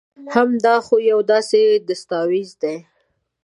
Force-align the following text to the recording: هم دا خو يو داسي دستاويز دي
هم 0.33 0.49
دا 0.65 0.75
خو 0.85 0.95
يو 1.09 1.19
داسي 1.31 1.63
دستاويز 1.89 2.49
دي 2.61 2.75